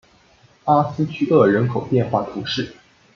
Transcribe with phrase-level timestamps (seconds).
[0.65, 2.75] 阿斯屈厄人口变化图示